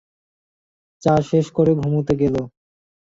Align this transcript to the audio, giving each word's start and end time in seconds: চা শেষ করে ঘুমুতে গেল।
চা 1.03 1.13
শেষ 1.29 1.45
করে 1.51 1.71
ঘুমুতে 1.75 2.13
গেল। 2.21 2.35